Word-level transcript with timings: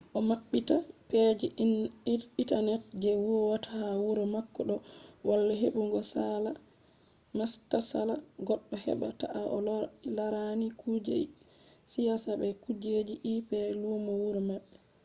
kuje 0.03 0.09
goɗɗo 0.11 0.19
naftirta 0.29 0.75
vpn 0.79 0.81
o 0.83 0.87
maɓɓita 0.87 0.87
pej 1.09 1.39
intanet 2.41 2.81
je 3.01 3.11
huwata 3.21 3.69
ha 3.81 3.87
wuro 4.03 4.23
mako 4.33 4.61
ɗo 4.69 4.75
walla 5.27 5.53
heɓugo 5.61 5.99
saala 6.13 6.51
matsala 7.37 8.13
goɗɗo 8.47 8.75
heɓɓa 8.85 9.07
ta 9.19 9.25
to 9.33 9.41
o 9.55 9.57
laran 10.17 10.61
kuje 10.79 11.15
siyasa 11.91 12.31
be 12.39 12.47
kujeji 12.63 13.15
ip 13.33 13.49
lumo 13.81 14.11
wuro 14.21 14.41
maɓɓe 14.49 14.75